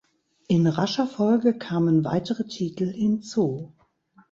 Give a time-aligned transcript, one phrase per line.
[0.47, 3.75] In rascher Folge kamen weitere Titel hinzu.